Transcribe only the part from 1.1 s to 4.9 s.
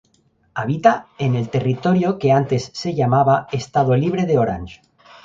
en el territorio que antes se llamaba Estado Libre de Orange.